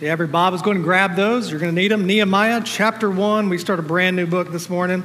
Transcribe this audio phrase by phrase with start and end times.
[0.00, 1.48] Yeah, every Bob is going to grab those.
[1.48, 2.04] You're going to need them.
[2.04, 3.48] Nehemiah chapter 1.
[3.48, 5.04] We start a brand new book this morning.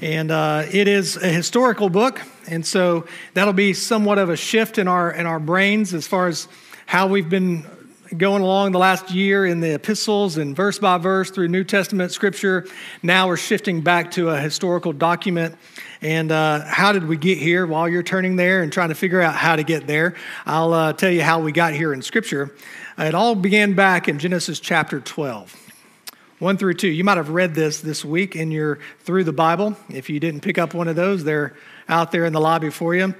[0.00, 2.18] And uh, it is a historical book.
[2.48, 6.28] And so that'll be somewhat of a shift in our, in our brains as far
[6.28, 6.48] as
[6.86, 7.66] how we've been
[8.16, 12.12] going along the last year in the epistles and verse by verse through New Testament
[12.12, 12.66] scripture.
[13.02, 15.56] Now we're shifting back to a historical document.
[16.00, 17.66] And uh, how did we get here?
[17.66, 20.14] While you're turning there and trying to figure out how to get there,
[20.44, 22.54] I'll uh, tell you how we got here in scripture.
[22.98, 25.56] It all began back in Genesis chapter 12.
[26.38, 26.88] 1 through 2.
[26.88, 29.76] You might have read this this week in your Through the Bible.
[29.88, 31.54] If you didn't pick up one of those, they're
[31.88, 33.14] out there in the lobby for you.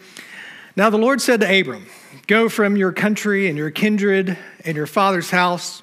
[0.74, 1.86] Now the Lord said to Abram,
[2.26, 5.82] Go from your country and your kindred and your father's house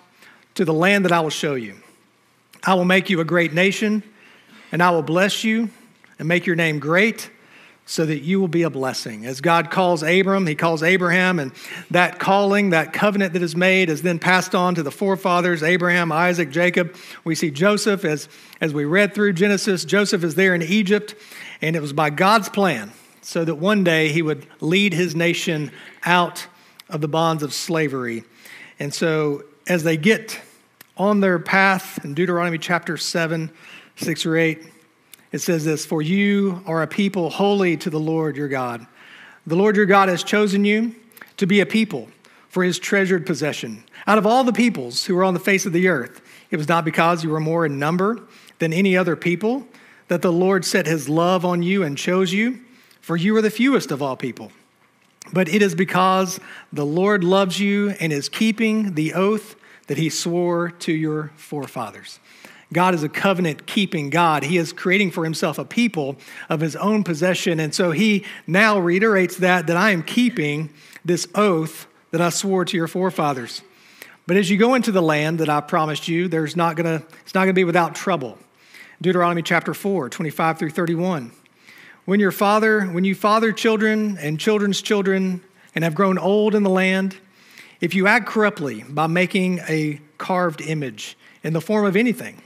[0.55, 1.75] to the land that I will show you.
[2.63, 4.03] I will make you a great nation,
[4.71, 5.69] and I will bless you
[6.17, 7.29] and make your name great
[7.85, 9.25] so that you will be a blessing.
[9.25, 11.51] As God calls Abram, he calls Abraham, and
[11.89, 16.11] that calling, that covenant that is made, is then passed on to the forefathers Abraham,
[16.11, 16.95] Isaac, Jacob.
[17.23, 18.29] We see Joseph, as,
[18.61, 21.15] as we read through Genesis, Joseph is there in Egypt,
[21.61, 25.71] and it was by God's plan so that one day he would lead his nation
[26.03, 26.47] out
[26.89, 28.23] of the bonds of slavery.
[28.79, 30.39] And so as they get
[30.97, 33.51] on their path in Deuteronomy chapter 7,
[33.95, 34.65] 6 or 8,
[35.31, 38.85] it says this For you are a people holy to the Lord your God.
[39.45, 40.95] The Lord your God has chosen you
[41.37, 42.09] to be a people
[42.49, 43.83] for his treasured possession.
[44.07, 46.67] Out of all the peoples who were on the face of the earth, it was
[46.67, 48.23] not because you were more in number
[48.57, 49.67] than any other people
[50.07, 52.59] that the Lord set his love on you and chose you,
[53.01, 54.51] for you are the fewest of all people.
[55.31, 56.39] But it is because
[56.73, 59.55] the Lord loves you and is keeping the oath
[59.87, 62.19] that he swore to your forefathers.
[62.71, 64.43] God is a covenant keeping God.
[64.43, 66.17] He is creating for himself a people
[66.49, 67.59] of his own possession.
[67.59, 70.69] And so he now reiterates that, that I am keeping
[71.03, 73.63] this oath that I swore to your forefathers.
[74.27, 77.33] But as you go into the land that I promised you, there's not gonna, it's
[77.33, 78.37] not gonna be without trouble.
[79.01, 81.31] Deuteronomy chapter 4, 25 through 31.
[82.09, 85.41] When your father, when you father children and children's children
[85.75, 87.15] and have grown old in the land,
[87.81, 92.41] if you act corruptly by making a carved image in the form of anything,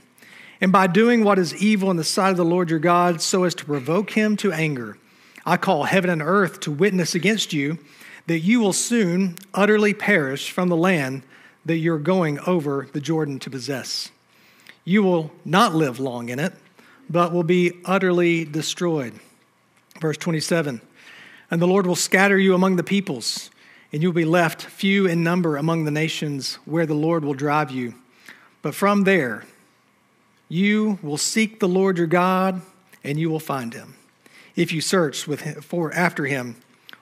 [0.60, 3.44] and by doing what is evil in the sight of the Lord your God, so
[3.44, 4.98] as to provoke him to anger.
[5.46, 7.78] I call heaven and earth to witness against you
[8.26, 11.22] that you will soon utterly perish from the land
[11.64, 14.10] that you're going over the Jordan to possess.
[14.84, 16.52] You will not live long in it,
[17.08, 19.18] but will be utterly destroyed.
[20.04, 20.82] Verse 27
[21.50, 23.48] And the Lord will scatter you among the peoples,
[23.90, 27.70] and you'll be left few in number among the nations where the Lord will drive
[27.70, 27.94] you.
[28.60, 29.46] But from there,
[30.46, 32.60] you will seek the Lord your God,
[33.02, 33.94] and you will find him,
[34.54, 36.56] if you search with him, for, after him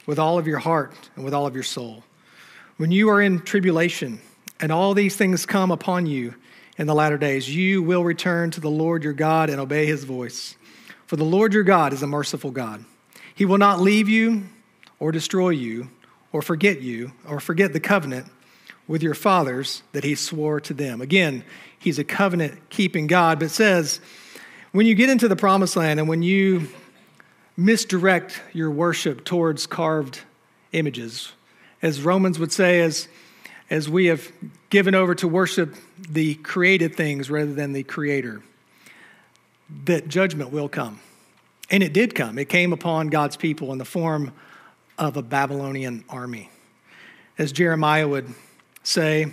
[0.07, 2.05] with all of your heart and with all of your soul.
[2.77, 4.21] When you are in tribulation,
[4.61, 6.37] and all these things come upon you
[6.79, 10.05] in the latter days, you will return to the Lord your God and obey his
[10.05, 10.55] voice.
[11.09, 12.84] For the Lord your God is a merciful God.
[13.34, 14.44] He will not leave you
[14.98, 15.88] or destroy you
[16.32, 18.26] or forget you or forget the covenant
[18.87, 21.00] with your fathers that he swore to them.
[21.00, 21.44] Again,
[21.82, 23.41] He's a covenant keeping God.
[23.41, 24.00] But says,
[24.71, 26.69] when you get into the promised land and when you
[27.56, 30.21] misdirect your worship towards carved
[30.71, 31.32] images,
[31.82, 33.09] as Romans would say, as,
[33.69, 34.31] as we have
[34.71, 38.42] given over to worship the created things rather than the creator,
[39.84, 41.00] that judgment will come.
[41.71, 42.39] And it did come.
[42.39, 44.33] It came upon God's people in the form
[44.99, 46.50] of a Babylonian army.
[47.39, 48.34] As Jeremiah would
[48.83, 49.27] say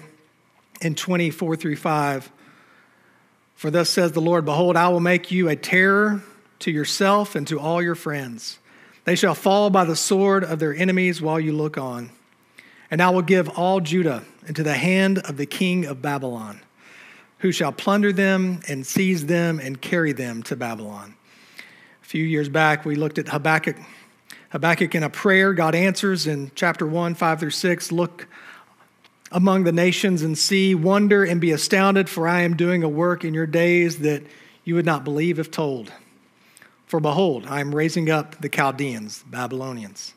[0.82, 2.32] in 24 through 5,
[3.56, 6.24] for thus says the Lord Behold, I will make you a terror
[6.60, 8.60] to yourself and to all your friends.
[9.04, 12.12] They shall fall by the sword of their enemies while you look on.
[12.92, 16.62] And I will give all Judah into the hand of the king of Babylon,
[17.40, 21.16] who shall plunder them and seize them and carry them to Babylon.
[22.10, 23.78] A few years back, we looked at Habakkuk.
[24.50, 27.92] Habakkuk in a prayer, God answers in chapter 1, 5 through 6.
[27.92, 28.28] Look
[29.32, 33.24] among the nations and see, wonder and be astounded, for I am doing a work
[33.24, 34.24] in your days that
[34.64, 35.94] you would not believe if told.
[36.88, 40.16] For behold, I am raising up the Chaldeans, the Babylonians,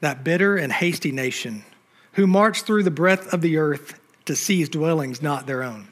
[0.00, 1.64] that bitter and hasty nation,
[2.14, 5.86] who march through the breadth of the earth to seize dwellings not their own.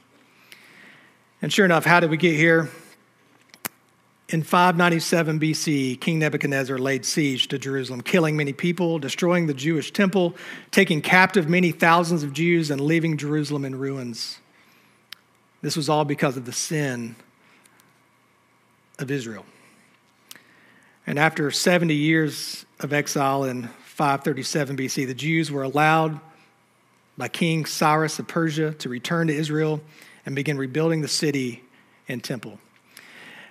[1.40, 2.70] And sure enough, how did we get here?
[4.32, 9.92] In 597 BC, King Nebuchadnezzar laid siege to Jerusalem, killing many people, destroying the Jewish
[9.92, 10.34] temple,
[10.70, 14.38] taking captive many thousands of Jews, and leaving Jerusalem in ruins.
[15.60, 17.14] This was all because of the sin
[18.98, 19.44] of Israel.
[21.06, 26.18] And after 70 years of exile in 537 BC, the Jews were allowed
[27.18, 29.82] by King Cyrus of Persia to return to Israel
[30.24, 31.64] and begin rebuilding the city
[32.08, 32.58] and temple.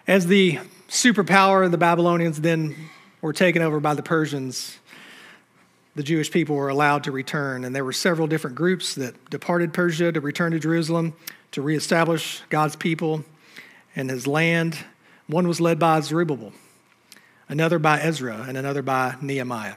[0.07, 0.59] As the
[0.89, 2.75] superpower of the Babylonians then
[3.21, 4.79] were taken over by the Persians,
[5.95, 7.63] the Jewish people were allowed to return.
[7.63, 11.13] And there were several different groups that departed Persia to return to Jerusalem
[11.51, 13.25] to reestablish God's people
[13.95, 14.77] and his land.
[15.27, 16.53] One was led by Zerubbabel,
[17.49, 19.75] another by Ezra, and another by Nehemiah.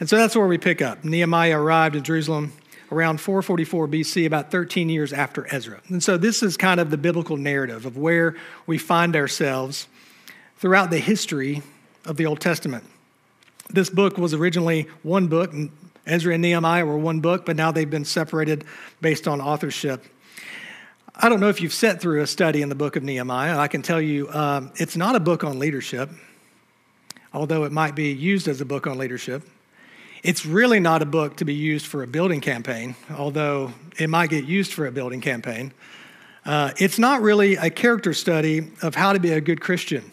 [0.00, 1.04] And so that's where we pick up.
[1.04, 2.52] Nehemiah arrived in Jerusalem
[2.90, 5.80] around 444 BC, about 13 years after Ezra.
[5.88, 8.36] And so this is kind of the biblical narrative of where
[8.66, 9.88] we find ourselves
[10.56, 11.62] throughout the history
[12.04, 12.84] of the Old Testament.
[13.70, 15.70] This book was originally one book, and
[16.06, 18.64] Ezra and Nehemiah were one book, but now they've been separated
[19.00, 20.04] based on authorship.
[21.14, 23.58] I don't know if you've sat through a study in the book of Nehemiah.
[23.58, 26.10] I can tell you um, it's not a book on leadership,
[27.34, 29.42] although it might be used as a book on leadership.
[30.22, 34.30] It's really not a book to be used for a building campaign, although it might
[34.30, 35.72] get used for a building campaign.
[36.44, 40.10] Uh, it's not really a character study of how to be a good Christian.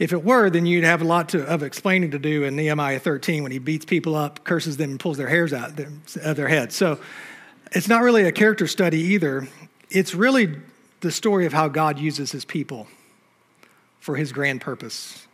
[0.00, 2.98] If it were, then you'd have a lot to, of explaining to do in Nehemiah
[2.98, 6.48] 13 when he beats people up, curses them, and pulls their hairs out of their
[6.48, 6.74] heads.
[6.74, 6.98] So
[7.72, 9.46] it's not really a character study either.
[9.90, 10.56] It's really
[11.00, 12.88] the story of how God uses his people
[14.00, 15.26] for his grand purpose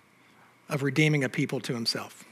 [0.69, 2.25] of redeeming a people to himself.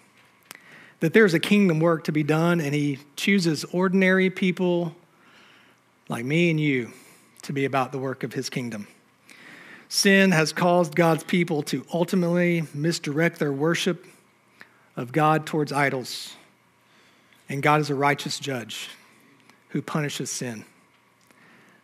[1.01, 4.95] That there's a kingdom work to be done, and he chooses ordinary people
[6.09, 6.93] like me and you
[7.43, 8.87] to be about the work of his kingdom.
[9.89, 14.07] Sin has caused God's people to ultimately misdirect their worship
[14.97, 16.35] of God towards idols.
[17.49, 18.89] And God is a righteous judge
[19.69, 20.65] who punishes sin.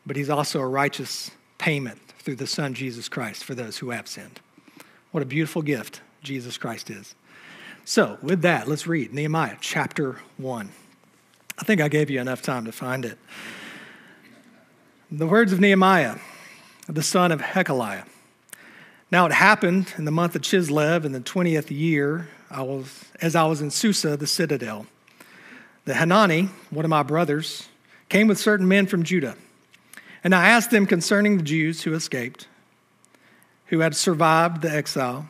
[0.07, 4.09] But he's also a righteous payment through the Son, Jesus Christ, for those who have
[4.09, 4.41] sinned.
[5.11, 7.15] What a beautiful gift Jesus Christ is.
[7.85, 10.71] So, with that, let's read Nehemiah chapter 1.
[11.59, 13.19] I think I gave you enough time to find it.
[15.11, 16.17] The words of Nehemiah
[16.95, 18.05] the son of Hacaliah.
[19.11, 23.37] Now it happened in the month of Chislev in the 20th year, I was, as
[23.37, 24.87] I was in Susa, the citadel.
[25.85, 27.69] The Hanani, one of my brothers,
[28.09, 29.37] came with certain men from Judah.
[30.23, 32.47] And I asked them concerning the Jews who escaped,
[33.67, 35.29] who had survived the exile,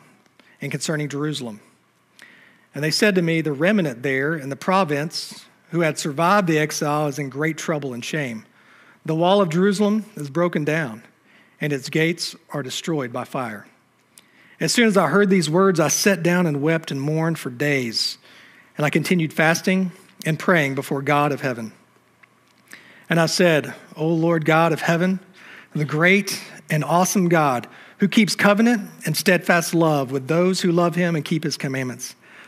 [0.61, 1.59] and concerning Jerusalem.
[2.73, 6.59] And they said to me, The remnant there in the province who had survived the
[6.59, 8.45] exile is in great trouble and shame.
[9.05, 11.03] The wall of Jerusalem is broken down
[11.59, 13.67] and its gates are destroyed by fire.
[14.59, 17.49] As soon as I heard these words, I sat down and wept and mourned for
[17.49, 18.17] days.
[18.77, 19.91] And I continued fasting
[20.25, 21.73] and praying before God of heaven.
[23.09, 25.19] And I said, O Lord God of heaven,
[25.73, 30.95] the great and awesome God who keeps covenant and steadfast love with those who love
[30.95, 32.15] him and keep his commandments,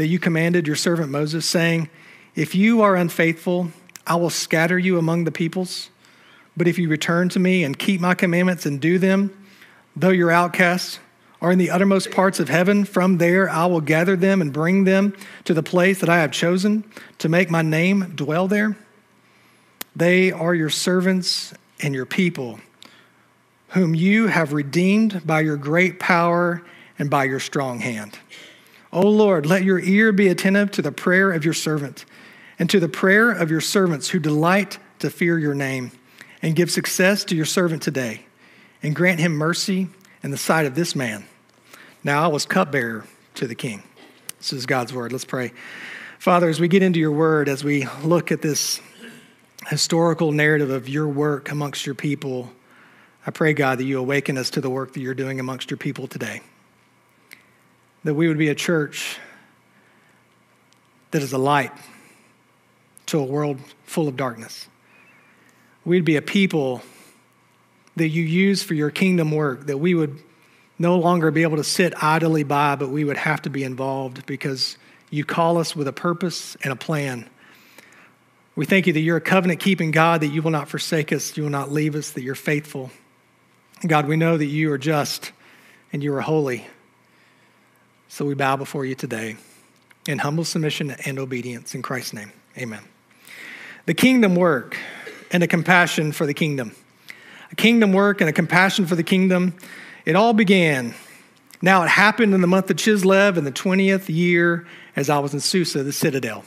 [0.00, 1.90] that you commanded your servant Moses, saying,
[2.34, 3.70] If you are unfaithful,
[4.06, 5.90] I will scatter you among the peoples.
[6.56, 9.36] But if you return to me and keep my commandments and do them,
[9.94, 11.00] Though your outcasts
[11.42, 14.84] are in the uttermost parts of heaven, from there I will gather them and bring
[14.84, 15.14] them
[15.44, 16.84] to the place that I have chosen
[17.18, 18.78] to make my name dwell there.
[19.94, 21.52] They are your servants
[21.82, 22.58] and your people,
[23.68, 26.62] whom you have redeemed by your great power
[26.98, 28.18] and by your strong hand.
[28.92, 32.04] O Lord, let your ear be attentive to the prayer of your servant
[32.58, 35.92] and to the prayer of your servants who delight to fear your name,
[36.42, 38.20] and give success to your servant today
[38.82, 39.88] and grant him mercy
[40.22, 41.24] in the sight of this man.
[42.04, 43.04] Now I was cupbearer
[43.34, 43.82] to the king.
[44.38, 45.12] This is God's word.
[45.12, 45.52] Let's pray.
[46.18, 48.80] Father, as we get into your word, as we look at this
[49.68, 52.50] historical narrative of your work amongst your people,
[53.26, 55.78] I pray, God, that you awaken us to the work that you're doing amongst your
[55.78, 56.40] people today.
[58.04, 59.18] That we would be a church
[61.10, 61.72] that is a light
[63.06, 64.68] to a world full of darkness.
[65.84, 66.82] We'd be a people
[67.96, 70.22] that you use for your kingdom work, that we would
[70.78, 74.24] no longer be able to sit idly by, but we would have to be involved
[74.26, 74.78] because
[75.10, 77.28] you call us with a purpose and a plan.
[78.56, 81.36] We thank you that you're a covenant keeping God, that you will not forsake us,
[81.36, 82.90] you will not leave us, that you're faithful.
[83.86, 85.32] God, we know that you are just
[85.92, 86.66] and you are holy.
[88.12, 89.36] So we bow before you today
[90.08, 92.32] in humble submission and obedience in Christ's name.
[92.58, 92.82] Amen.
[93.86, 94.76] The kingdom work
[95.30, 96.74] and a compassion for the kingdom.
[97.52, 99.54] A kingdom work and a compassion for the kingdom.
[100.04, 100.96] It all began.
[101.62, 105.32] Now, it happened in the month of Chislev in the 20th year as I was
[105.32, 106.44] in Susa, the citadel.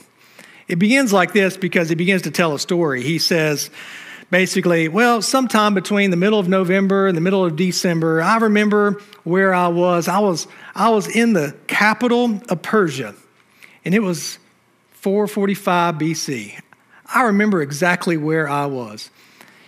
[0.68, 3.02] It begins like this because he begins to tell a story.
[3.02, 3.70] He says,
[4.34, 9.00] basically, well, sometime between the middle of November and the middle of December, I remember
[9.22, 10.08] where I was.
[10.08, 13.14] I was, I was in the capital of Persia,
[13.84, 14.40] and it was
[14.94, 16.60] 445 BC.
[17.06, 19.08] I remember exactly where I was.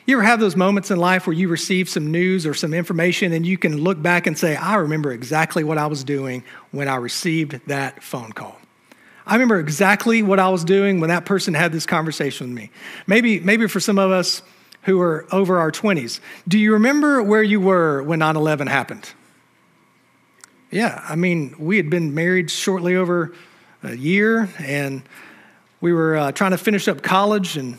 [0.05, 3.33] You ever have those moments in life where you receive some news or some information
[3.33, 6.43] and you can look back and say, I remember exactly what I was doing
[6.73, 8.59] when I received that phone call?
[9.29, 12.71] I remember exactly what I was doing when that person had this conversation with me.
[13.07, 14.43] Maybe, maybe for some of us
[14.87, 19.13] who are over our 20s, do you remember where you were when 9 11 happened?
[20.71, 23.35] Yeah, I mean, we had been married shortly over
[23.83, 25.03] a year and
[25.81, 27.79] we were uh, trying to finish up college, and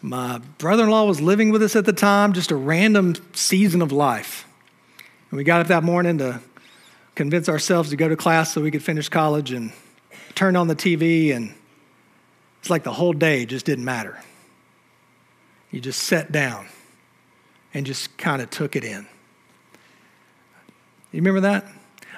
[0.00, 3.82] my brother in law was living with us at the time, just a random season
[3.82, 4.46] of life.
[5.30, 6.40] And we got up that morning to
[7.14, 9.72] convince ourselves to go to class so we could finish college and
[10.34, 11.52] turned on the TV, and
[12.60, 14.18] it's like the whole day just didn't matter.
[15.72, 16.68] You just sat down
[17.74, 19.06] and just kind of took it in.
[21.10, 21.66] You remember that?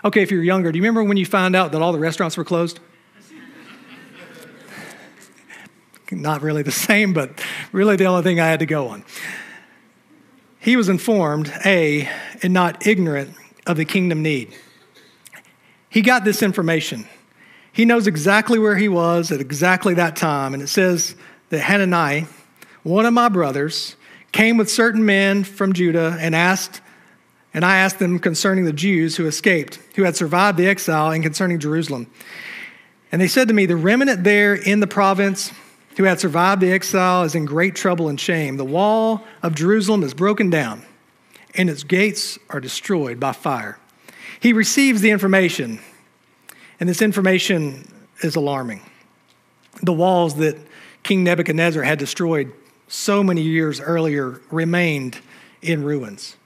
[0.04, 2.37] Okay, if you're younger, do you remember when you found out that all the restaurants
[2.37, 2.78] were closed?
[6.11, 7.42] Not really the same, but
[7.73, 9.04] really the only thing I had to go on.
[10.61, 12.08] He was informed, A,
[12.42, 13.34] and not ignorant
[13.66, 14.54] of the kingdom need.
[15.90, 17.06] He got this information.
[17.70, 20.54] He knows exactly where he was at exactly that time.
[20.54, 21.16] And it says
[21.50, 22.25] that Hananiah,
[22.85, 23.97] one of my brothers,
[24.31, 26.81] came with certain men from Judah and asked,
[27.53, 31.23] and I asked them concerning the Jews who escaped, who had survived the exile, and
[31.23, 32.09] concerning Jerusalem.
[33.11, 35.53] And they said to me, The remnant there in the province
[35.97, 38.57] who had survived the exile is in great trouble and shame.
[38.57, 40.83] The wall of Jerusalem is broken down,
[41.55, 43.79] and its gates are destroyed by fire.
[44.41, 45.79] He receives the information,
[46.81, 47.88] and this information
[48.21, 48.83] is alarming.
[49.83, 50.59] The walls that
[51.05, 52.53] King Nebuchadnezzar had destroyed
[52.88, 55.19] so many years earlier remained
[55.62, 56.37] in ruins.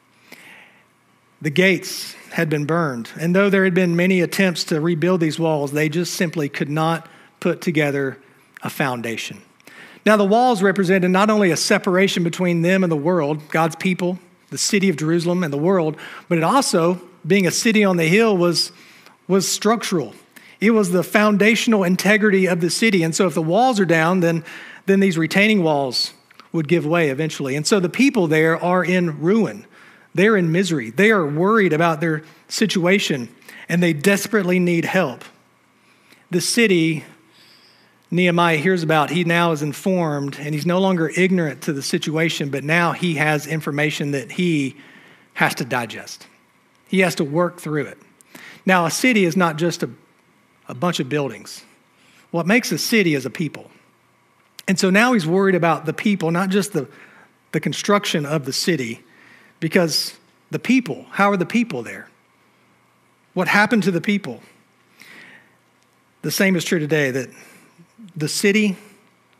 [1.40, 5.38] The gates had been burned, and though there had been many attempts to rebuild these
[5.38, 7.08] walls, they just simply could not
[7.40, 8.18] put together
[8.62, 9.40] a foundation.
[10.04, 14.18] Now, the walls represented not only a separation between them and the world, God's people,
[14.50, 15.96] the city of Jerusalem, and the world,
[16.28, 18.72] but it also, being a city on the hill, was,
[19.26, 20.14] was structural.
[20.60, 23.02] It was the foundational integrity of the city.
[23.02, 24.44] And so, if the walls are down, then,
[24.86, 26.14] then these retaining walls
[26.52, 27.56] would give way eventually.
[27.56, 29.66] And so, the people there are in ruin.
[30.14, 30.90] They're in misery.
[30.90, 33.28] They are worried about their situation,
[33.68, 35.24] and they desperately need help.
[36.30, 37.04] The city
[38.10, 42.48] Nehemiah hears about, he now is informed and he's no longer ignorant to the situation,
[42.48, 44.76] but now he has information that he
[45.34, 46.26] has to digest.
[46.88, 47.98] He has to work through it.
[48.64, 49.90] Now, a city is not just a,
[50.68, 51.62] a bunch of buildings.
[52.30, 53.70] What makes a city is a people.
[54.68, 56.86] And so now he's worried about the people, not just the,
[57.52, 59.02] the construction of the city,
[59.60, 60.14] because
[60.50, 62.08] the people, how are the people there?
[63.32, 64.42] What happened to the people?
[66.20, 67.30] The same is true today that
[68.14, 68.76] the city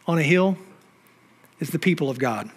[0.07, 0.57] on a hill
[1.61, 2.51] is the people of God.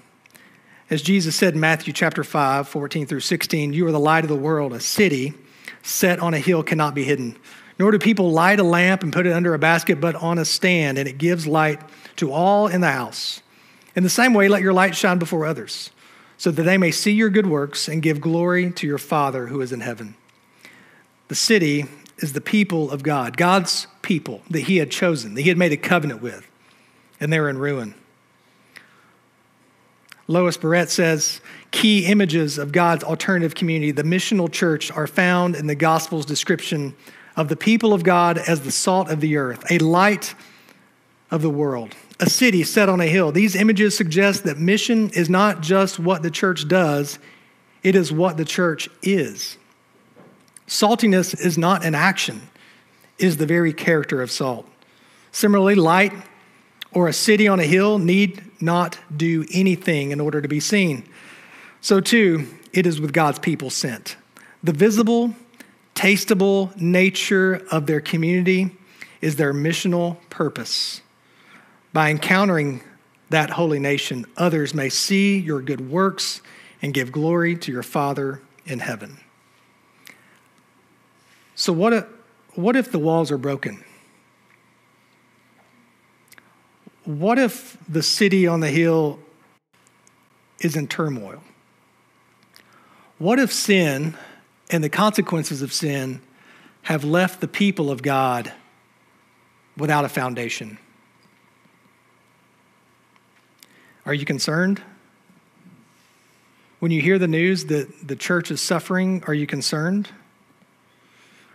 [0.89, 4.29] As Jesus said in Matthew chapter 5, 14 through 16, you are the light of
[4.29, 4.73] the world.
[4.73, 5.33] A city
[5.81, 7.37] set on a hill cannot be hidden.
[7.79, 10.45] Nor do people light a lamp and put it under a basket, but on a
[10.45, 11.81] stand, and it gives light
[12.17, 13.41] to all in the house.
[13.95, 15.91] In the same way, let your light shine before others,
[16.37, 19.61] so that they may see your good works and give glory to your Father who
[19.61, 20.15] is in heaven.
[21.27, 21.85] The city
[22.17, 25.71] is the people of God, God's people that he had chosen, that he had made
[25.71, 26.47] a covenant with,
[27.19, 27.95] and they're in ruin.
[30.27, 31.41] Lois Barrett says
[31.71, 36.95] key images of God's alternative community, the missional church, are found in the gospel's description
[37.35, 40.35] of the people of God as the salt of the earth, a light
[41.31, 43.31] of the world, a city set on a hill.
[43.31, 47.17] These images suggest that mission is not just what the church does,
[47.81, 49.57] it is what the church is.
[50.67, 52.41] Saltiness is not an action,
[53.17, 54.67] is the very character of salt.
[55.31, 56.13] Similarly, light
[56.93, 61.03] or a city on a hill need not do anything in order to be seen.
[61.79, 64.17] So, too, it is with God's people sent.
[64.63, 65.33] The visible,
[65.95, 68.71] tasteable nature of their community
[69.21, 71.01] is their missional purpose.
[71.93, 72.81] By encountering
[73.29, 76.41] that holy nation, others may see your good works
[76.81, 79.19] and give glory to your Father in heaven.
[81.55, 82.05] So, what if,
[82.55, 83.83] what if the walls are broken?
[87.03, 89.19] What if the city on the hill
[90.60, 91.43] is in turmoil?
[93.17, 94.15] What if sin
[94.69, 96.21] and the consequences of sin
[96.83, 98.51] have left the people of God
[99.77, 100.77] without a foundation?
[104.05, 104.81] Are you concerned?
[106.79, 110.10] When you hear the news that the church is suffering, are you concerned?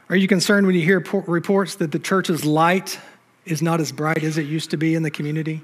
[0.08, 3.00] Are you concerned when you hear reports that the church's light
[3.44, 5.62] is not as bright as it used to be in the community?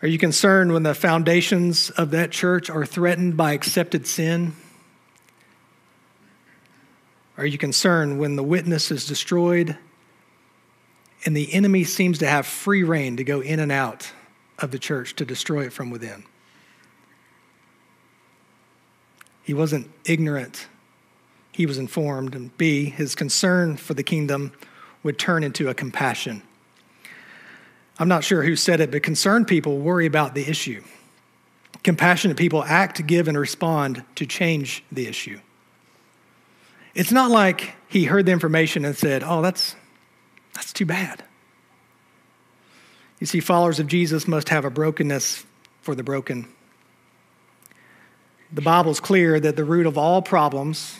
[0.00, 4.54] Are you concerned when the foundations of that church are threatened by accepted sin?
[7.36, 9.76] Are you concerned when the witness is destroyed
[11.24, 14.12] and the enemy seems to have free reign to go in and out
[14.58, 16.24] of the church to destroy it from within?
[19.42, 20.66] He wasn't ignorant,
[21.52, 22.34] he was informed.
[22.34, 24.52] And B, his concern for the kingdom
[25.02, 26.42] would turn into a compassion.
[27.98, 30.82] I'm not sure who said it, but concerned people worry about the issue.
[31.82, 35.40] Compassionate people act, give, and respond to change the issue.
[36.94, 39.74] It's not like he heard the information and said, Oh, that's,
[40.54, 41.24] that's too bad.
[43.20, 45.44] You see, followers of Jesus must have a brokenness
[45.82, 46.48] for the broken.
[48.52, 50.98] The Bible is clear that the root of all problems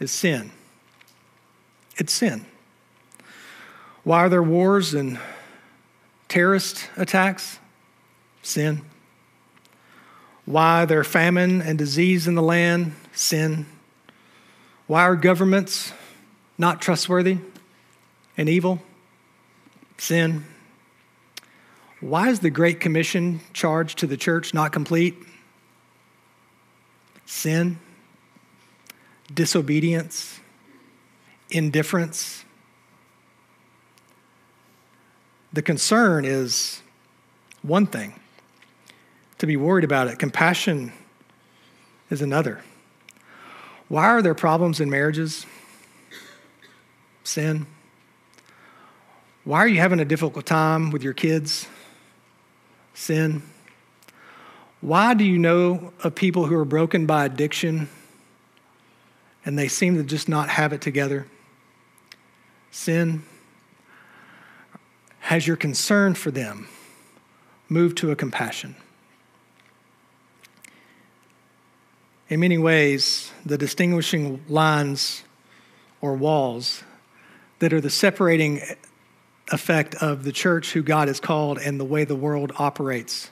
[0.00, 0.52] is sin.
[1.96, 2.46] It's sin.
[4.04, 5.18] Why are there wars and
[6.28, 7.58] terrorist attacks?
[8.42, 8.82] Sin.
[10.44, 12.94] Why are there famine and disease in the land?
[13.12, 13.66] Sin.
[14.86, 15.92] Why are governments
[16.56, 17.38] not trustworthy
[18.36, 18.80] and evil?
[19.98, 20.44] Sin.
[22.00, 25.16] Why is the Great Commission charge to the church not complete?
[27.26, 27.78] sin,
[29.32, 30.40] disobedience,
[31.50, 32.44] indifference.
[35.52, 36.82] The concern is
[37.62, 38.14] one thing
[39.38, 40.92] to be worried about it, compassion
[42.08, 42.62] is another.
[43.88, 45.44] Why are there problems in marriages?
[47.22, 47.66] Sin.
[49.44, 51.68] Why are you having a difficult time with your kids?
[52.96, 53.42] Sin.
[54.80, 57.90] Why do you know of people who are broken by addiction
[59.44, 61.26] and they seem to just not have it together?
[62.70, 63.22] Sin.
[65.20, 66.68] Has your concern for them
[67.68, 68.74] moved to a compassion?
[72.30, 75.22] In many ways, the distinguishing lines
[76.00, 76.82] or walls
[77.58, 78.62] that are the separating
[79.52, 83.30] effect of the church who God has called and the way the world operates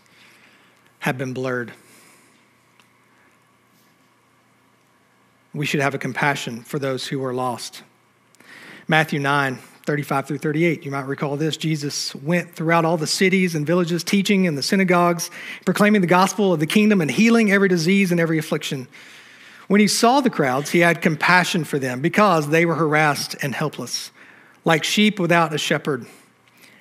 [1.01, 1.73] have been blurred.
[5.53, 7.83] We should have a compassion for those who are lost.
[8.89, 10.85] Matthew 9, 35 through 38.
[10.85, 11.57] You might recall this.
[11.57, 15.31] Jesus went throughout all the cities and villages, teaching in the synagogues,
[15.65, 18.89] proclaiming the gospel of the kingdom and healing every disease and every affliction.
[19.69, 23.55] When he saw the crowds, he had compassion for them because they were harassed and
[23.55, 24.11] helpless,
[24.65, 26.07] like sheep without a shepherd.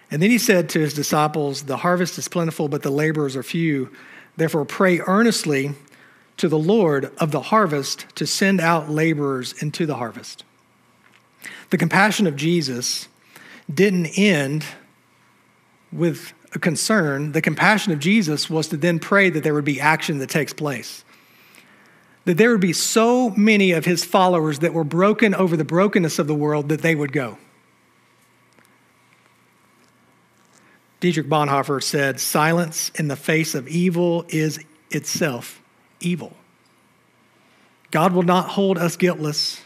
[0.09, 3.43] And then he said to his disciples, The harvest is plentiful, but the laborers are
[3.43, 3.89] few.
[4.37, 5.73] Therefore, pray earnestly
[6.37, 10.43] to the Lord of the harvest to send out laborers into the harvest.
[11.69, 13.07] The compassion of Jesus
[13.73, 14.65] didn't end
[15.91, 17.31] with a concern.
[17.31, 20.53] The compassion of Jesus was to then pray that there would be action that takes
[20.53, 21.03] place.
[22.25, 26.19] That there would be so many of his followers that were broken over the brokenness
[26.19, 27.37] of the world that they would go.
[31.03, 34.57] Dietrich Bonhoeffer said, Silence in the face of evil is
[34.89, 35.61] itself
[35.99, 36.31] evil.
[37.91, 39.59] God will not hold us guiltless.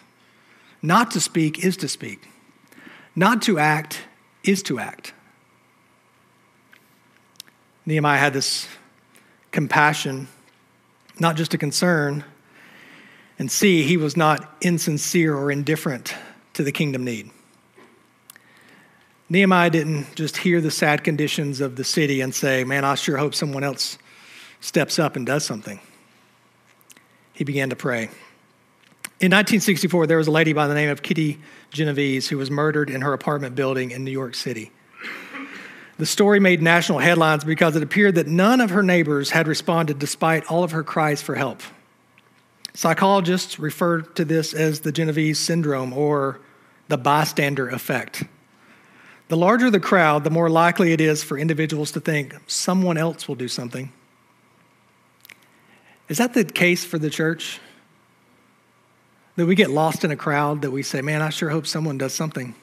[0.82, 2.28] Not to speak is to speak,
[3.15, 4.02] not to act
[4.43, 5.13] is to act.
[7.86, 8.67] Nehemiah had this
[9.52, 10.30] compassion,
[11.19, 12.23] not just a concern.
[13.38, 16.15] And see, he was not insincere or indifferent
[16.54, 17.30] to the kingdom need.
[19.30, 23.18] Nehemiah didn't just hear the sad conditions of the city and say, Man, I sure
[23.18, 23.98] hope someone else
[24.62, 25.80] steps up and does something.
[27.34, 28.04] He began to pray.
[29.20, 31.40] In 1964, there was a lady by the name of Kitty
[31.72, 34.72] Genovese who was murdered in her apartment building in New York City.
[35.98, 39.98] The story made national headlines because it appeared that none of her neighbors had responded
[39.98, 41.62] despite all of her cries for help.
[42.76, 46.40] Psychologists refer to this as the Genovese syndrome or
[46.88, 48.24] the bystander effect.
[49.30, 53.28] The larger the crowd, the more likely it is for individuals to think someone else
[53.28, 53.92] will do something.
[56.08, 57.60] Is that the case for the church?
[59.36, 61.98] That we get lost in a crowd, that we say, man, I sure hope someone
[61.98, 62.56] does something.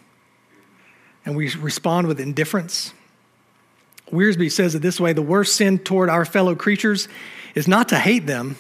[1.27, 2.93] And we respond with indifference.
[4.11, 7.09] Wiersbe says it this way the worst sin toward our fellow creatures
[7.55, 8.57] is not to hate them,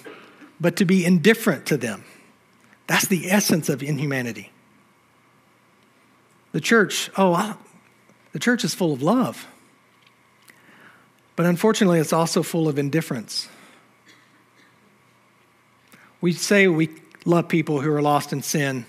[0.61, 2.05] but to be indifferent to them.
[2.87, 4.53] That's the essence of inhumanity.
[6.53, 7.59] The church, oh,
[8.35, 9.47] the church is full of love.
[11.37, 13.49] But unfortunately, it's also full of indifference.
[16.20, 16.90] We say we
[17.25, 18.87] love people who are lost in sin,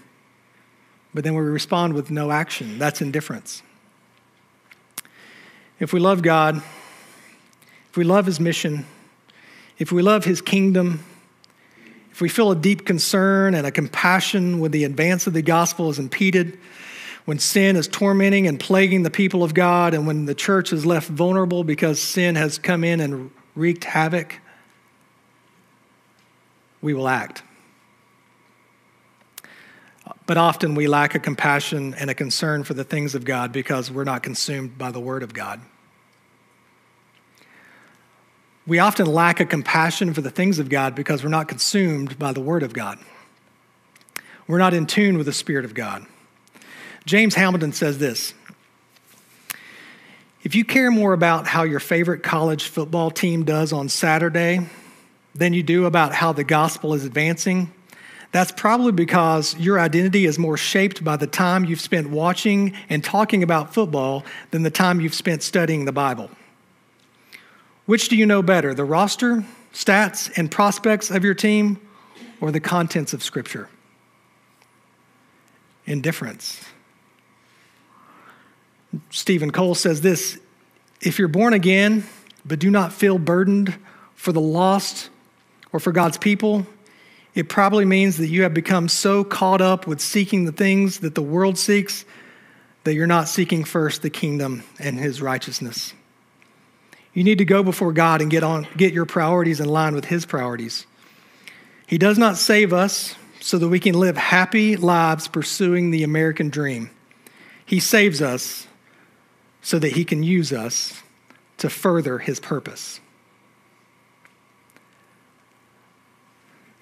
[1.14, 2.80] but then we respond with no action.
[2.80, 3.62] That's indifference.
[5.80, 6.64] If we love God,
[7.92, 8.88] if we love His mission,
[9.78, 11.06] if we love His kingdom,
[12.12, 15.92] if we feel a deep concern and a compassion when the advance of the gospel
[15.92, 16.58] is impeded,
[17.26, 20.86] when sin is tormenting and plaguing the people of God, and when the church is
[20.86, 24.40] left vulnerable because sin has come in and wreaked havoc,
[26.82, 27.42] we will act.
[30.28, 33.92] But often we lack a compassion and a concern for the things of God because
[33.92, 35.62] we're not consumed by the Word of God.
[38.68, 42.34] We often lack a compassion for the things of God because we're not consumed by
[42.34, 43.00] the Word of God.
[44.48, 46.06] We're not in tune with the Spirit of God.
[47.06, 48.34] James Hamilton says this
[50.44, 54.68] If you care more about how your favorite college football team does on Saturday
[55.34, 57.72] than you do about how the gospel is advancing,
[58.32, 63.04] that's probably because your identity is more shaped by the time you've spent watching and
[63.04, 66.30] talking about football than the time you've spent studying the Bible.
[67.86, 71.80] Which do you know better, the roster, stats, and prospects of your team,
[72.42, 73.70] or the contents of Scripture?
[75.86, 76.66] Indifference.
[79.10, 80.40] Steven Cole says this
[81.02, 82.06] If you're born again,
[82.46, 83.76] but do not feel burdened
[84.16, 85.10] for the lost
[85.72, 86.66] or for God's people,
[87.34, 91.16] it probably means that you have become so caught up with seeking the things that
[91.16, 92.06] the world seeks
[92.86, 95.94] that you're not seeking first the kingdom and his righteousness.
[97.14, 100.06] You need to go before God and get on get your priorities in line with
[100.06, 100.86] his priorities.
[101.88, 106.50] He does not save us so that we can live happy lives pursuing the American
[106.50, 106.90] dream.
[107.66, 108.68] He saves us
[109.66, 111.02] so that he can use us
[111.58, 113.00] to further his purpose.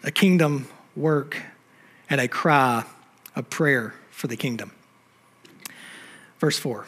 [0.04, 1.42] A kingdom work
[2.10, 2.84] and a cry
[3.38, 4.74] of prayer for the kingdom.
[6.40, 6.86] Verse 4.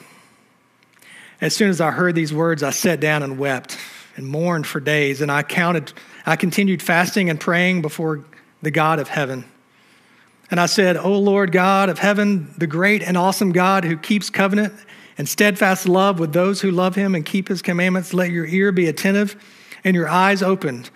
[1.39, 3.77] As soon as I heard these words, I sat down and wept
[4.17, 5.93] and mourned for days, and I counted,
[6.25, 8.25] I continued fasting and praying before
[8.61, 9.45] the God of heaven.
[10.51, 14.29] And I said, O Lord God of heaven, the great and awesome God who keeps
[14.29, 14.73] covenant
[15.17, 18.13] and steadfast love with those who love him and keep his commandments.
[18.13, 19.35] Let your ear be attentive
[19.83, 20.89] and your eyes opened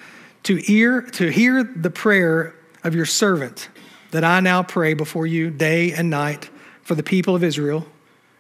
[0.44, 3.70] to ear to hear the prayer of your servant
[4.12, 6.50] that I now pray before you day and night
[6.82, 7.86] for the people of Israel,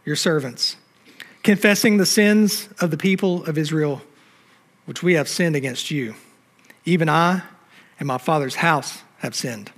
[0.06, 0.76] your servants,
[1.44, 4.02] confessing the sins of the people of Israel
[4.86, 6.16] which we have sinned against you.
[6.84, 7.44] Even I
[8.00, 9.72] and my father's house have sinned.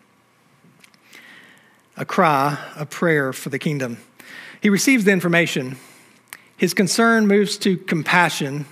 [1.97, 3.97] A cry, a prayer for the kingdom.
[4.61, 5.75] He receives the information
[6.61, 8.67] his concern moves to compassion,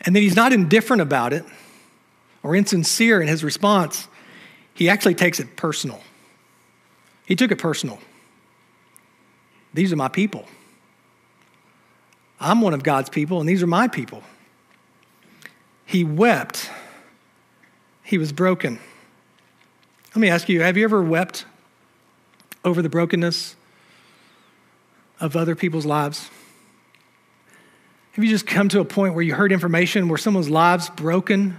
[0.00, 1.44] and then he's not indifferent about it
[2.42, 4.08] or insincere in his response.
[4.72, 6.00] He actually takes it personal.
[7.26, 7.98] He took it personal.
[9.74, 10.46] These are my people.
[12.40, 14.22] I'm one of God's people, and these are my people.
[15.84, 16.70] He wept.
[18.02, 18.78] He was broken.
[20.14, 21.44] Let me ask you have you ever wept
[22.64, 23.56] over the brokenness
[25.20, 26.30] of other people's lives?
[28.18, 31.56] Have you just come to a point where you heard information where someone's lives broken?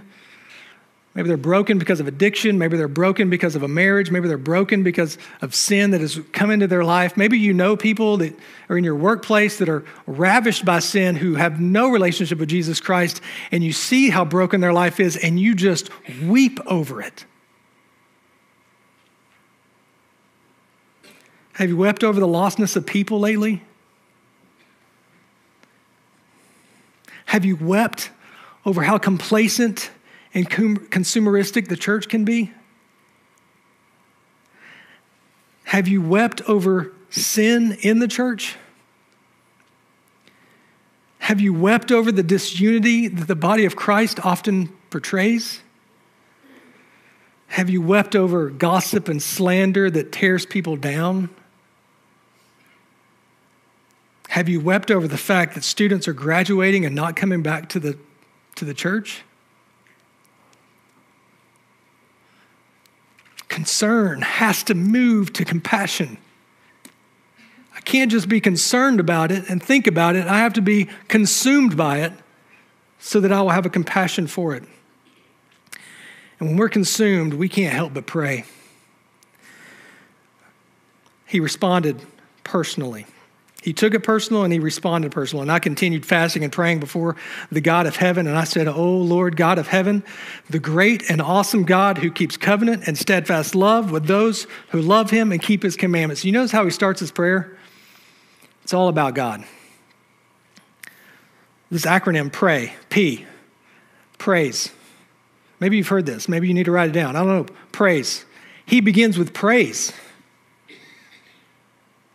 [1.14, 2.58] Maybe they're broken because of addiction.
[2.58, 4.10] Maybe they're broken because of a marriage.
[4.10, 7.16] Maybe they're broken because of sin that has come into their life.
[7.16, 11.36] Maybe you know people that are in your workplace that are ravished by sin who
[11.36, 15.40] have no relationship with Jesus Christ, and you see how broken their life is, and
[15.40, 15.88] you just
[16.24, 17.24] weep over it.
[21.54, 23.62] Have you wept over the lostness of people lately?
[27.30, 28.10] Have you wept
[28.66, 29.92] over how complacent
[30.34, 32.52] and consumeristic the church can be?
[35.62, 38.56] Have you wept over sin in the church?
[41.20, 45.60] Have you wept over the disunity that the body of Christ often portrays?
[47.46, 51.30] Have you wept over gossip and slander that tears people down?
[54.30, 57.80] Have you wept over the fact that students are graduating and not coming back to
[57.80, 57.98] the,
[58.54, 59.22] to the church?
[63.48, 66.16] Concern has to move to compassion.
[67.74, 70.28] I can't just be concerned about it and think about it.
[70.28, 72.12] I have to be consumed by it
[73.00, 74.62] so that I will have a compassion for it.
[76.38, 78.44] And when we're consumed, we can't help but pray.
[81.26, 82.00] He responded
[82.44, 83.06] personally.
[83.62, 85.42] He took it personal and he responded personal.
[85.42, 87.16] And I continued fasting and praying before
[87.52, 88.26] the God of heaven.
[88.26, 90.02] And I said, Oh Lord, God of heaven,
[90.48, 95.10] the great and awesome God who keeps covenant and steadfast love with those who love
[95.10, 96.24] him and keep his commandments.
[96.24, 97.56] You notice how he starts his prayer?
[98.62, 99.44] It's all about God.
[101.70, 103.26] This acronym, PRAY, P,
[104.18, 104.72] praise.
[105.60, 106.28] Maybe you've heard this.
[106.28, 107.14] Maybe you need to write it down.
[107.14, 107.54] I don't know.
[107.72, 108.24] Praise.
[108.64, 109.92] He begins with praise.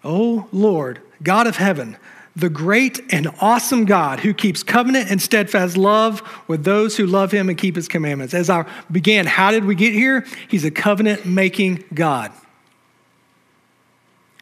[0.03, 1.97] Oh Lord, God of heaven,
[2.36, 7.32] the great and awesome God who keeps covenant and steadfast love with those who love
[7.32, 8.34] him and keep his commandments.
[8.34, 10.25] As I began, how did we get here?
[10.49, 12.32] He's a covenant making God.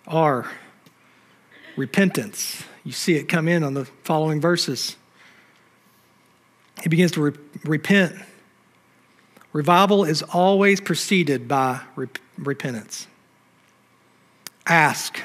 [0.07, 0.49] R,
[1.77, 2.63] repentance.
[2.83, 4.95] You see it come in on the following verses.
[6.81, 8.15] He begins to re- repent.
[9.53, 11.79] Revival is always preceded by
[12.37, 13.07] repentance.
[14.65, 15.21] Ask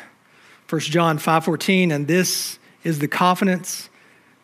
[0.68, 3.88] 1 John 5:14 and this is the confidence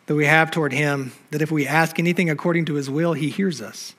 [0.07, 3.29] that we have toward him that if we ask anything according to his will he
[3.29, 3.93] hears us.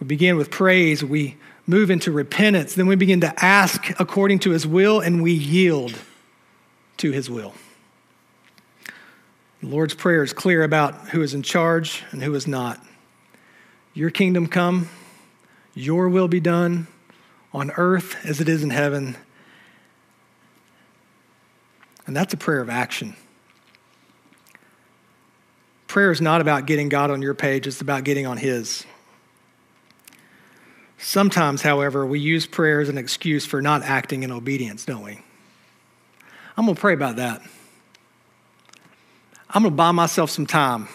[0.00, 4.50] We begin with praise, we move into repentance, then we begin to ask according to
[4.50, 5.94] his will and we yield
[6.96, 7.52] to his will.
[9.60, 12.82] The Lord's prayer is clear about who is in charge and who is not.
[13.92, 14.88] Your kingdom come,
[15.74, 16.86] your will be done
[17.52, 19.16] on earth as it is in heaven.
[22.10, 23.14] And that's a prayer of action.
[25.86, 28.84] Prayer is not about getting God on your page, it's about getting on His.
[30.98, 35.20] Sometimes, however, we use prayer as an excuse for not acting in obedience, don't we?
[36.56, 37.42] I'm going to pray about that.
[39.48, 40.88] I'm going to buy myself some time.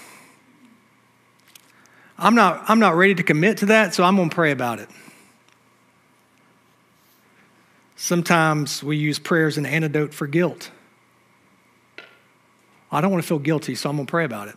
[2.18, 4.80] I'm not, I'm not ready to commit to that, so I'm going to pray about
[4.80, 4.90] it.
[7.96, 10.72] Sometimes we use prayer as an antidote for guilt.
[12.92, 14.56] I don't want to feel guilty, so I'm going to pray about it.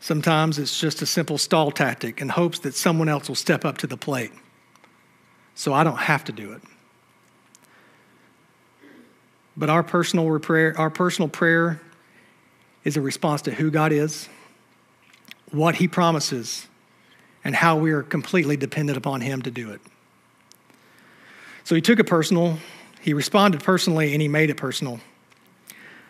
[0.00, 3.78] Sometimes it's just a simple stall tactic in hopes that someone else will step up
[3.78, 4.30] to the plate
[5.56, 6.62] so I don't have to do it.
[9.56, 11.80] But our personal prayer, our personal prayer
[12.84, 14.28] is a response to who God is,
[15.50, 16.68] what He promises,
[17.42, 19.80] and how we are completely dependent upon Him to do it.
[21.64, 22.58] So He took it personal,
[23.00, 25.00] He responded personally, and He made it personal.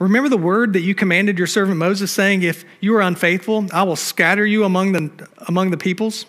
[0.00, 3.82] Remember the word that you commanded your servant Moses, saying, If you are unfaithful, I
[3.82, 6.24] will scatter you among the, among the peoples.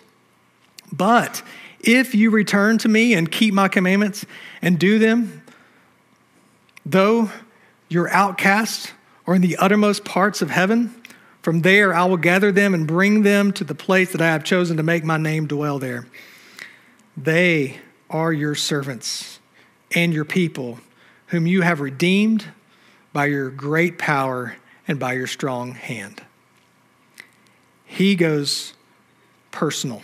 [0.92, 1.42] But
[1.80, 4.26] if you return to me and keep my commandments
[4.62, 5.42] and do them,
[6.86, 7.32] though
[7.88, 8.92] you're outcast
[9.26, 10.94] or in the uttermost parts of heaven,
[11.42, 14.44] from there I will gather them and bring them to the place that I have
[14.44, 16.08] chosen to make my name dwell there.
[17.16, 17.80] They
[18.10, 19.40] are your servants
[19.96, 20.82] and your people,
[21.28, 22.48] whom you have redeemed
[23.14, 24.56] by your great power
[24.88, 26.22] and by your strong hand.
[27.86, 28.74] He goes
[29.52, 30.02] personal.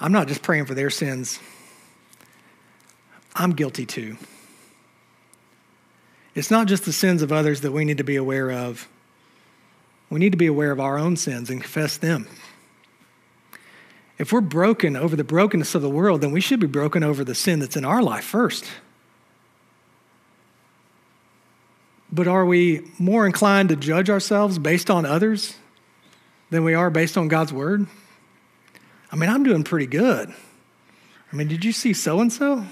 [0.00, 1.40] I'm not just praying for their sins,
[3.34, 4.16] I'm guilty too.
[6.34, 8.88] It's not just the sins of others that we need to be aware of.
[10.10, 12.28] We need to be aware of our own sins and confess them.
[14.18, 17.24] If we're broken over the brokenness of the world, then we should be broken over
[17.24, 18.64] the sin that's in our life first.
[22.10, 25.56] But are we more inclined to judge ourselves based on others
[26.50, 27.86] than we are based on God's word?
[29.12, 30.32] I mean, I'm doing pretty good.
[31.32, 32.64] I mean, did you see so and so?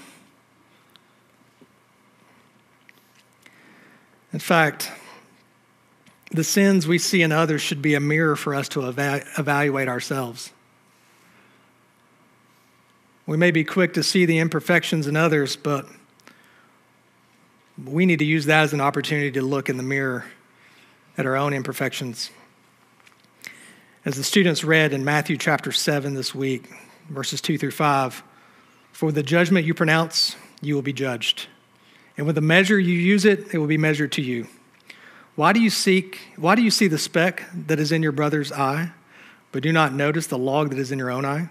[4.33, 4.91] In fact,
[6.31, 9.87] the sins we see in others should be a mirror for us to eva- evaluate
[9.87, 10.51] ourselves.
[13.25, 15.85] We may be quick to see the imperfections in others, but
[17.85, 20.25] we need to use that as an opportunity to look in the mirror
[21.17, 22.31] at our own imperfections.
[24.05, 26.71] As the students read in Matthew chapter 7 this week,
[27.09, 28.23] verses 2 through 5,
[28.91, 31.47] for the judgment you pronounce, you will be judged.
[32.17, 34.47] And with the measure you use it, it will be measured to you.
[35.35, 38.51] Why do you seek, why do you see the speck that is in your brother's
[38.51, 38.91] eye,
[39.51, 41.49] but do not notice the log that is in your own eye?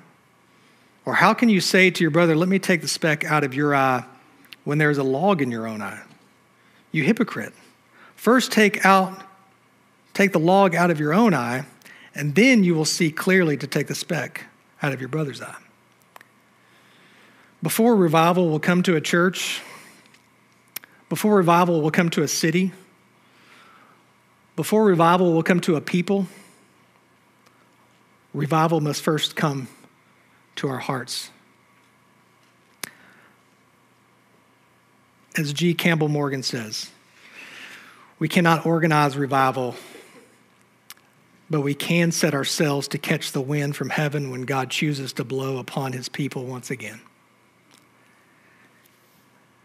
[1.04, 3.54] Or how can you say to your brother, Let me take the speck out of
[3.54, 4.04] your eye
[4.64, 6.02] when there is a log in your own eye?
[6.96, 7.52] You hypocrite.
[8.14, 9.22] First take out
[10.14, 11.66] take the log out of your own eye,
[12.14, 14.44] and then you will see clearly to take the speck
[14.82, 15.58] out of your brother's eye.
[17.62, 19.60] Before revival will come to a church,
[21.10, 22.72] before revival will come to a city,
[24.56, 26.26] before revival will come to a people,
[28.32, 29.68] revival must first come
[30.54, 31.28] to our hearts.
[35.38, 35.74] As G.
[35.74, 36.90] Campbell Morgan says,
[38.18, 39.76] we cannot organize revival,
[41.50, 45.24] but we can set ourselves to catch the wind from heaven when God chooses to
[45.24, 47.00] blow upon his people once again.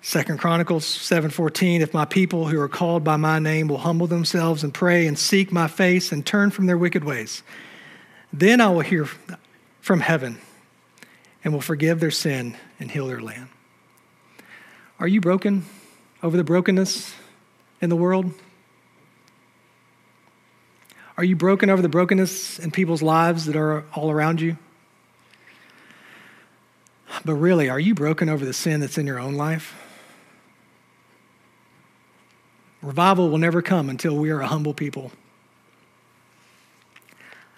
[0.01, 4.63] Second Chronicles 7:14 If my people who are called by my name will humble themselves
[4.63, 7.43] and pray and seek my face and turn from their wicked ways
[8.34, 9.07] then I will hear
[9.81, 10.39] from heaven
[11.43, 13.47] and will forgive their sin and heal their land.
[15.01, 15.65] Are you broken
[16.21, 17.15] over the brokenness
[17.81, 18.31] in the world?
[21.17, 24.57] Are you broken over the brokenness in people's lives that are all around you?
[27.25, 29.75] But really, are you broken over the sin that's in your own life?
[32.83, 35.11] Revival will never come until we are a humble people.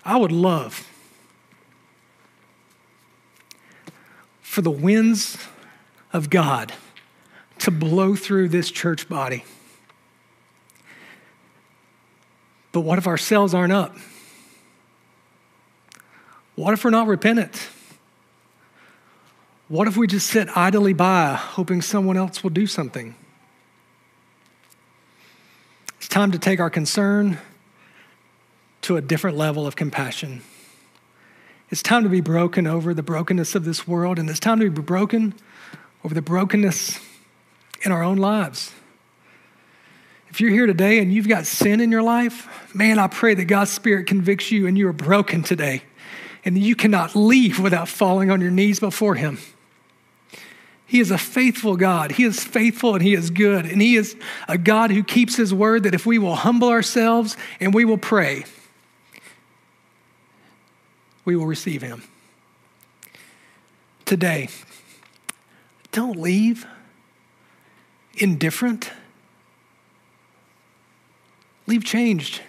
[0.05, 0.89] I would love
[4.41, 5.37] for the winds
[6.13, 6.71] of God
[7.63, 9.45] to blow through this church body.
[12.73, 13.95] But what if our cells aren't up?
[16.55, 17.69] What if we're not repentant?
[19.69, 23.15] What if we just sit idly by hoping someone else will do something?
[25.95, 27.37] It's time to take our concern
[28.81, 30.41] to a different level of compassion.
[31.69, 34.69] It's time to be broken over the brokenness of this world, and it's time to
[34.69, 35.33] be broken
[36.03, 36.99] over the brokenness
[37.83, 38.71] in our own lives.
[40.29, 43.45] If you're here today and you've got sin in your life, man, I pray that
[43.45, 45.83] God's Spirit convicts you and you are broken today
[46.43, 49.37] and you cannot leave without falling on your knees before Him.
[50.87, 52.13] He is a faithful God.
[52.13, 53.65] He is faithful and He is good.
[53.65, 54.15] And He is
[54.47, 57.97] a God who keeps His word that if we will humble ourselves and we will
[57.97, 58.45] pray,
[61.25, 62.03] we will receive him.
[64.05, 64.49] Today,
[65.91, 66.65] don't leave
[68.15, 68.91] indifferent.
[71.67, 72.41] Leave changed.